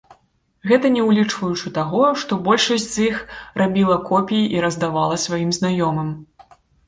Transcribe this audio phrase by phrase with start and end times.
[0.69, 3.19] Гэта не ўлічваючы таго, што большасць з іх
[3.63, 6.09] рабіла копіі і раздавала сваім знаёмым.